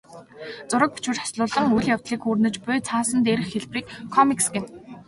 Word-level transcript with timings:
Зураг, 0.69 0.91
бичвэр 0.95 1.19
хослуулан 1.21 1.67
үйл 1.75 1.91
явдлыг 1.95 2.21
хүүрнэж 2.23 2.55
буй 2.61 2.77
цаасан 2.89 3.19
дээрх 3.25 3.47
хэлбэрийг 3.51 3.85
комикс 4.15 4.47
гэнэ. 4.53 4.67